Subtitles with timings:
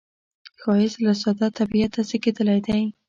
[0.61, 2.81] ښایست له ساده طبعیته زیږېدلی دی